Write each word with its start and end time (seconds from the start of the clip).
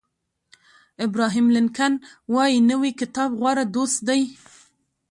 ابراهیم 1.05 1.47
لینکلن 1.55 1.93
وایي 2.33 2.57
نوی 2.69 2.91
کتاب 3.01 3.29
غوره 3.39 3.65
دوست 3.75 3.99
دی. 4.07 4.21